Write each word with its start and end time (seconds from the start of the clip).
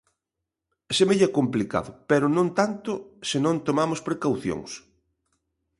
Semella 0.97 1.33
complicado, 1.37 1.89
pero 2.09 2.25
non 2.37 2.47
tanto 2.59 2.91
se 3.29 3.37
non 3.45 3.63
tomamos 3.67 3.99
precaucións. 4.07 4.71